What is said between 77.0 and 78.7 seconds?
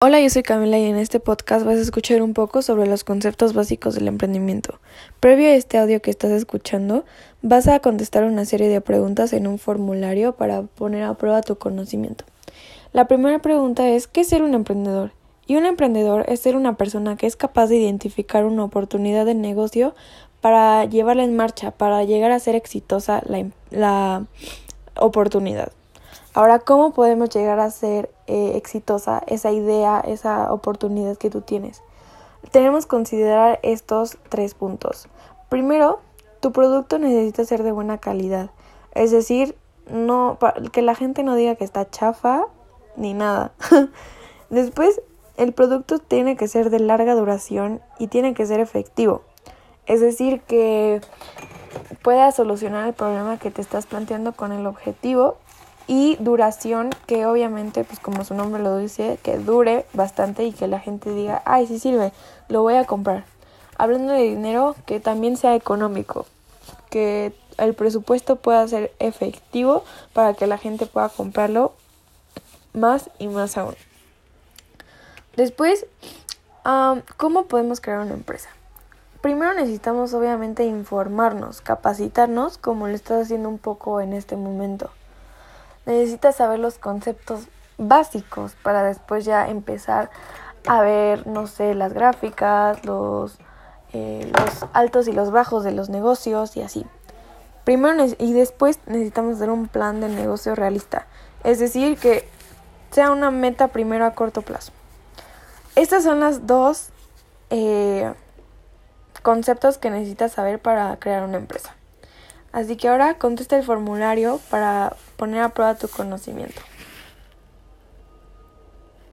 cómo podemos crear una empresa